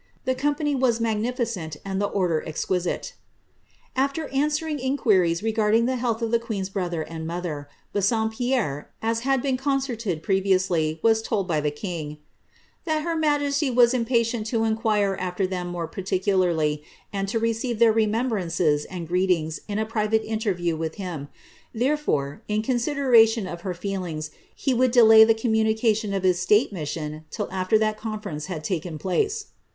Tht 0.25 0.35
company 0.35 0.73
was 0.73 0.97
magnificent^ 0.99 1.77
and 1.85 2.01
the 2.01 2.07
order 2.07 2.41
exquisite." 2.47 3.13
AfVer 3.95 4.33
answering 4.35 4.79
inquiries 4.79 5.43
regarding 5.43 5.85
the 5.85 5.97
health 5.97 6.23
of 6.23 6.31
the 6.31 6.39
queen's 6.39 6.69
brother 6.69 7.03
and 7.03 7.27
mother, 7.27 7.69
Bassom 7.93 8.31
pierre, 8.31 8.89
as 9.03 9.19
had 9.19 9.43
been 9.43 9.57
concerted 9.57 10.23
previously, 10.23 10.99
was 11.03 11.21
told 11.21 11.47
by 11.47 11.61
the 11.61 11.69
king, 11.69 12.09
^ 12.15 12.17
that 12.85 13.03
her 13.03 13.15
majesty 13.15 13.69
was 13.69 13.93
impatient 13.93 14.47
to 14.47 14.63
inquire 14.63 15.15
aAer 15.17 15.47
them 15.47 15.67
more 15.67 15.87
particularly, 15.87 16.81
and 17.13 17.27
to 17.27 17.37
receive 17.37 17.77
their 17.77 17.93
remembrances 17.93 18.85
and 18.85 19.07
greetings 19.07 19.59
in 19.67 19.77
a 19.77 19.85
private 19.85 20.23
interview 20.23 20.75
with 20.75 20.95
him; 20.95 21.27
therefore, 21.75 22.41
in 22.47 22.63
consideration 22.63 23.45
of 23.45 23.61
her 23.61 23.75
feelings, 23.75 24.31
he 24.55 24.73
would 24.73 24.89
delay 24.89 25.23
the 25.23 25.35
com* 25.35 25.53
munication 25.53 26.15
of 26.15 26.23
his 26.23 26.39
state 26.39 26.73
mission 26.73 27.23
till 27.29 27.47
after 27.51 27.77
that 27.77 27.99
conference 27.99 28.47
had 28.47 28.63
taken 28.63 28.97
place. 28.97 29.45